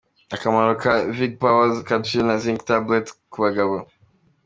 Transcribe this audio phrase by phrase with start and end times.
[0.35, 3.75] Akamaro ka vig power capsule na zinc tablet kubagabo.